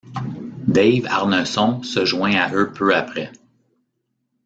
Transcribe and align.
Dave 0.67 1.03
Arneson 1.05 1.83
se 1.85 2.05
joint 2.05 2.33
à 2.33 2.51
eux 2.55 2.73
peu 2.73 2.95
après. 2.95 3.31